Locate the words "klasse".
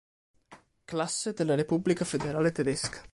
0.83-1.31